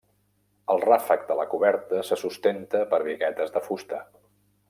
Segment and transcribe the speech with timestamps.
[0.75, 4.01] El ràfec de la coberta se sustenta per biguetes de fusta.